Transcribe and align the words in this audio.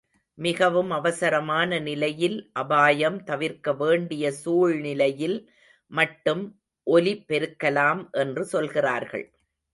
மிகவும் 0.37 0.91
அவசரமான 0.91 1.79
நிலையில் 1.79 2.37
அபாயம் 2.53 3.19
தவிர்க்க 3.23 3.73
வேண்டிய 3.73 4.31
சூழ்நிலையில் 4.31 5.37
மட்டும் 5.91 6.43
ஒலி 6.87 7.15
பெருக்கலாம் 7.27 8.03
என்று 8.15 8.45
சொல்கிறார்கள். 8.45 9.25